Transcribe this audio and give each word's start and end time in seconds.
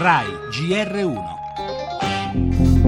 RAI 0.00 0.32
GR1 0.48 2.79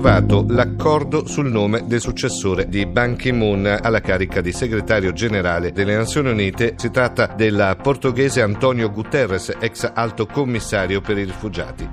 trovato 0.00 0.46
l'accordo 0.48 1.26
sul 1.26 1.50
nome 1.50 1.82
del 1.84 2.00
successore 2.00 2.70
di 2.70 2.86
Ban 2.86 3.16
Ki-moon 3.16 3.80
alla 3.82 4.00
carica 4.00 4.40
di 4.40 4.50
segretario 4.50 5.12
generale 5.12 5.72
delle 5.72 5.94
Nazioni 5.94 6.30
Unite. 6.30 6.72
Si 6.76 6.90
tratta 6.90 7.34
del 7.36 7.76
portoghese 7.82 8.40
Antonio 8.40 8.90
Guterres, 8.90 9.54
ex 9.60 9.90
alto 9.92 10.24
commissario 10.24 11.02
per 11.02 11.18
i 11.18 11.24
rifugiati. 11.24 11.90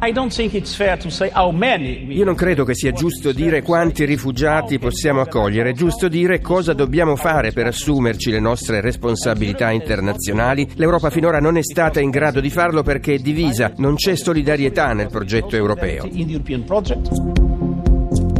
Io 2.13 2.23
non 2.23 2.35
credo 2.35 2.63
che 2.63 2.75
sia 2.75 2.93
giusto 2.93 3.33
dire 3.33 3.61
quanti 3.61 4.05
rifugiati 4.05 4.79
possiamo 4.79 5.19
accogliere, 5.19 5.71
è 5.71 5.73
giusto 5.73 6.07
dire 6.07 6.39
cosa 6.39 6.71
dobbiamo 6.71 7.17
fare 7.17 7.51
per 7.51 7.67
assumerci 7.67 8.31
le 8.31 8.39
nostre 8.39 8.79
responsabilità 8.79 9.69
internazionali. 9.71 10.65
L'Europa 10.75 11.09
finora 11.09 11.39
non 11.39 11.57
è 11.57 11.61
stata 11.61 11.99
in 11.99 12.09
grado 12.09 12.39
di 12.39 12.49
farlo 12.49 12.83
perché 12.83 13.15
è 13.15 13.19
divisa, 13.19 13.73
non 13.77 13.95
c'è 13.95 14.15
solidarietà 14.15 14.93
nel 14.93 15.09
progetto 15.09 15.57
europeo. 15.57 16.07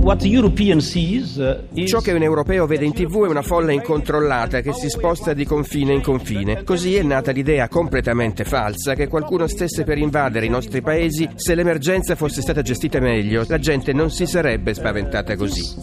Uh, 0.07 1.83
Ciò 1.83 1.99
che 1.99 2.13
un 2.13 2.21
europeo 2.21 2.65
vede 2.65 2.85
in 2.85 2.93
tv 2.93 3.25
è 3.25 3.27
una 3.27 3.41
folla 3.41 3.73
incontrollata 3.73 4.61
che 4.61 4.71
si 4.71 4.87
sposta 4.87 5.33
di 5.33 5.43
confine 5.43 5.91
in 5.91 6.01
confine. 6.01 6.63
Così 6.63 6.95
è 6.95 7.03
nata 7.03 7.33
l'idea 7.33 7.67
completamente 7.67 8.45
falsa 8.45 8.93
che 8.93 9.09
qualcuno 9.09 9.47
stesse 9.47 9.83
per 9.83 9.97
invadere 9.97 10.45
i 10.45 10.49
nostri 10.49 10.81
paesi 10.81 11.27
se 11.35 11.55
l'emergenza 11.55 12.15
fosse 12.15 12.39
stata 12.39 12.61
gestita 12.61 13.01
meglio. 13.01 13.43
La 13.49 13.57
gente 13.57 13.91
non 13.91 14.09
si 14.09 14.25
sarebbe 14.25 14.73
spaventata 14.73 15.35
così. 15.35 15.75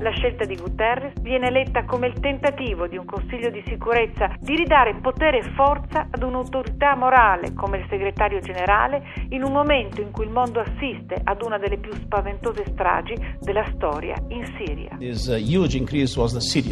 La 0.00 0.12
scelta 0.12 0.46
di 0.46 0.56
Guterres 0.56 1.20
viene 1.20 1.50
letta 1.50 1.84
come 1.84 2.06
il 2.06 2.18
tentativo 2.20 2.86
di 2.86 2.96
un 2.96 3.04
Consiglio 3.04 3.50
di 3.50 3.62
sicurezza 3.66 4.34
di 4.40 4.56
ridare 4.56 4.94
potere 5.02 5.40
e 5.40 5.50
forza 5.54 6.06
ad 6.10 6.22
un'autorità 6.22 6.96
morale 6.96 7.52
come 7.52 7.76
il 7.80 7.86
segretario 7.90 8.40
generale 8.40 9.02
in 9.28 9.42
un 9.42 9.52
momento 9.52 10.00
in 10.00 10.10
cui 10.10 10.24
il 10.24 10.30
mondo 10.30 10.60
assiste 10.60 11.20
ad 11.22 11.42
una 11.42 11.58
delle 11.58 11.76
più 11.76 11.92
spaventose 11.92 12.60
stragi 12.72 13.14
della 13.40 13.64
storia 13.74 14.14
in 14.28 14.44
Siria. 14.56 14.96
Uh, 14.98 15.36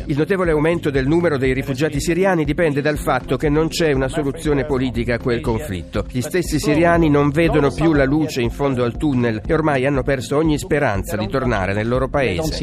il 0.07 0.17
notevole 0.17 0.51
aumento 0.51 0.91
del 0.91 1.07
numero 1.07 1.37
dei 1.37 1.53
rifugiati 1.53 2.01
siriani 2.01 2.45
dipende 2.45 2.81
dal 2.81 2.99
fatto 2.99 3.37
che 3.37 3.49
non 3.49 3.69
c'è 3.69 3.93
una 3.93 4.09
soluzione 4.09 4.65
politica 4.65 5.15
a 5.15 5.19
quel 5.19 5.41
conflitto. 5.41 6.05
Gli 6.09 6.21
stessi 6.21 6.59
siriani 6.59 7.09
non 7.09 7.31
vedono 7.31 7.73
più 7.73 7.93
la 7.93 8.05
luce 8.05 8.41
in 8.41 8.51
fondo 8.51 8.85
al 8.85 8.97
tunnel 8.97 9.43
e 9.47 9.53
ormai 9.53 9.87
hanno 9.87 10.03
perso 10.03 10.37
ogni 10.37 10.59
speranza 10.59 11.17
di 11.17 11.29
tornare 11.29 11.73
nel 11.73 11.89
loro 11.89 12.09
paese. 12.09 12.59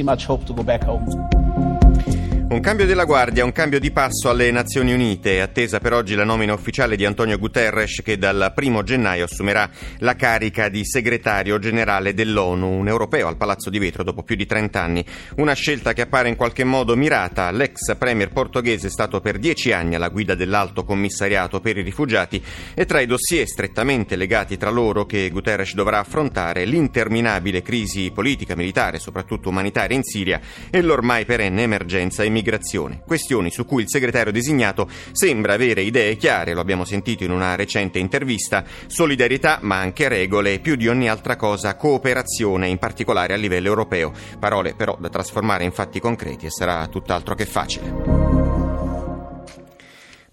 Un 2.50 2.62
cambio 2.62 2.86
della 2.86 3.04
guardia, 3.04 3.44
un 3.44 3.52
cambio 3.52 3.78
di 3.78 3.92
passo 3.92 4.30
alle 4.30 4.50
Nazioni 4.52 4.94
Unite. 4.94 5.42
Attesa 5.42 5.80
per 5.80 5.92
oggi 5.92 6.16
la 6.16 6.24
nomina 6.24 6.54
ufficiale 6.54 6.96
di 6.96 7.04
Antonio 7.04 7.38
Guterres 7.38 8.02
che 8.02 8.18
dal 8.18 8.54
primo 8.56 8.84
gennaio 8.84 9.26
assumerà 9.26 9.70
la 9.98 10.16
carica 10.16 10.70
di 10.70 10.86
segretario 10.86 11.60
generale 11.60 12.14
dell'ONU, 12.14 12.66
un 12.66 12.88
europeo 12.88 13.28
al 13.28 13.36
Palazzo 13.36 13.70
di 13.70 13.80
Vetro 13.80 14.04
dopo 14.04 14.24
più 14.24 14.38
di 14.38 14.46
30 14.46 14.82
anni. 14.82 15.06
Una 15.36 15.52
scelta 15.54 15.92
che 15.92 16.04
appare 16.04 16.30
in 16.30 16.38
qualche 16.38 16.64
modo 16.64 16.96
mirata. 16.96 17.52
L'ex 17.52 17.94
premier 17.98 18.32
portoghese 18.32 18.88
è 18.88 18.92
stato 18.92 19.20
per 19.20 19.40
dieci 19.40 19.74
anni 19.74 19.96
alla 19.96 20.08
guida 20.08 20.34
dell'Alto 20.34 20.86
Commissariato 20.86 21.60
per 21.60 21.78
i 21.78 21.84
rifugiati 21.84 22.42
e 22.74 22.86
tra 22.86 23.02
i 23.02 23.08
dossier 23.08 23.46
strettamente 23.46 24.16
legati 24.16 24.56
tra 24.56 24.70
loro 24.70 25.06
che 25.06 25.30
Guterres 25.30 25.74
dovrà 25.74 26.00
affrontare 26.00 26.64
l'interminabile 26.64 27.62
crisi 27.62 28.10
politica, 28.12 28.56
militare 28.56 29.00
soprattutto 29.00 29.50
umanitaria 29.50 29.98
in 29.98 30.04
Siria 30.04 30.40
e 30.70 30.82
l'ormai 30.82 31.26
perenne 31.26 31.64
emergenza 31.64 32.24
immigrazione. 32.38 32.46
Migrazione, 32.48 33.02
questioni 33.06 33.52
su 33.52 33.66
cui 33.66 33.84
il 33.84 33.90
segretario 33.90 34.32
designato 34.32 34.88
sembra 35.12 35.54
avere 35.54 35.82
idee 35.82 36.16
chiare, 36.16 36.54
lo 36.54 36.62
abbiamo 36.62 36.86
sentito 36.86 37.24
in 37.24 37.32
una 37.32 37.56
recente 37.56 38.00
intervista, 38.00 38.64
solidarietà 38.88 39.60
ma 39.62 39.78
anche 39.78 40.08
regole 40.08 40.54
e 40.54 40.60
più 40.60 40.76
di 40.76 40.88
ogni 40.88 41.10
altra 41.10 41.36
cosa 41.36 41.76
cooperazione, 41.76 42.68
in 42.68 42.78
particolare 42.78 43.34
a 43.34 43.38
livello 43.38 43.68
europeo, 43.68 44.14
parole 44.40 44.76
però 44.76 44.96
da 45.00 45.10
trasformare 45.10 45.66
in 45.66 45.72
fatti 45.72 46.00
concreti 46.00 46.46
e 46.46 46.52
sarà 46.52 46.88
tutt'altro 46.88 47.36
che 47.36 47.46
facile. 47.46 48.07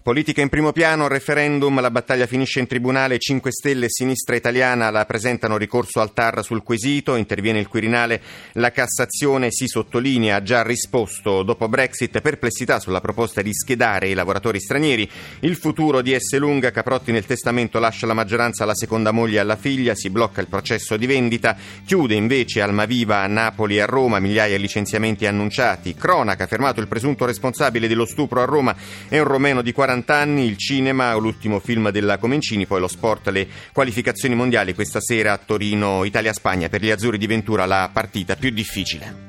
Politica 0.05 0.41
in 0.41 0.49
primo 0.49 0.71
piano, 0.71 1.07
referendum, 1.07 1.81
la 1.81 1.89
battaglia 1.89 2.27
finisce 2.27 2.59
in 2.59 2.67
tribunale, 2.67 3.17
5 3.17 3.51
Stelle 3.51 3.85
e 3.85 3.89
Sinistra 3.89 4.35
Italiana 4.35 4.91
la 4.91 5.03
presentano 5.03 5.57
ricorso 5.57 5.99
al 5.99 6.13
TAR 6.13 6.43
sul 6.43 6.61
quesito, 6.61 7.15
interviene 7.15 7.57
il 7.57 7.67
Quirinale, 7.67 8.21
la 8.51 8.69
Cassazione 8.69 9.49
si 9.49 9.65
sottolinea, 9.65 10.35
ha 10.35 10.43
già 10.43 10.61
risposto 10.61 11.41
dopo 11.41 11.67
Brexit, 11.67 12.21
perplessità 12.21 12.79
sulla 12.79 13.01
proposta 13.01 13.41
di 13.41 13.51
schedare 13.51 14.09
i 14.09 14.13
lavoratori 14.13 14.59
stranieri, 14.59 15.09
il 15.39 15.55
futuro 15.55 16.03
di 16.03 16.15
S. 16.15 16.37
Lunga, 16.37 16.69
Caprotti 16.69 17.11
nel 17.11 17.25
testamento 17.25 17.79
lascia 17.79 18.05
la 18.05 18.13
maggioranza 18.13 18.61
alla 18.61 18.75
seconda 18.75 19.09
moglie 19.09 19.37
e 19.37 19.39
alla 19.39 19.55
figlia, 19.55 19.95
si 19.95 20.11
blocca 20.11 20.39
il 20.39 20.49
processo 20.49 20.97
di 20.97 21.07
vendita, 21.07 21.57
chiude 21.83 22.13
invece 22.13 22.61
Almaviva 22.61 23.23
a 23.23 23.27
Napoli 23.27 23.77
e 23.77 23.81
a 23.81 23.85
Roma, 23.87 24.19
migliaia 24.19 24.55
di 24.55 24.61
licenziamenti 24.61 25.25
annunciati, 25.25 25.95
cronaca, 25.95 26.45
fermato 26.45 26.79
il 26.79 26.87
presunto 26.87 27.25
responsabile 27.25 27.87
dello 27.87 28.05
stupro 28.05 28.39
a 28.39 28.45
Roma, 28.45 28.75
è 29.07 29.17
un 29.17 29.25
romeno 29.25 29.63
di 29.63 29.71
40 29.71 29.93
40 29.95 30.13
anni, 30.13 30.45
il 30.45 30.57
cinema, 30.57 31.13
l'ultimo 31.15 31.59
film 31.59 31.89
della 31.89 32.17
Comencini, 32.17 32.65
poi 32.65 32.81
lo 32.81 32.87
sport, 32.87 33.29
le 33.29 33.47
qualificazioni 33.71 34.35
mondiali 34.35 34.73
questa 34.73 34.99
sera 34.99 35.31
a 35.31 35.37
Torino, 35.37 36.03
Italia-Spagna, 36.03 36.67
per 36.67 36.81
gli 36.81 36.89
azzurri 36.89 37.17
di 37.17 37.27
Ventura 37.27 37.65
la 37.65 37.89
partita 37.93 38.35
più 38.35 38.49
difficile. 38.49 39.24